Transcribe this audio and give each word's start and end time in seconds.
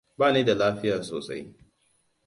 Bani 0.19 0.43
da 0.47 0.55
lafiya 0.57 1.03
sosai. 1.03 1.41